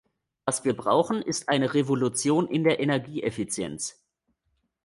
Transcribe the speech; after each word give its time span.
Was 0.45 0.63
wir 0.65 0.75
brauchen, 0.75 1.21
ist 1.21 1.47
eine 1.47 1.75
Revolution 1.75 2.47
in 2.47 2.63
der 2.63 2.79
Energieeffizienz. 2.79 4.01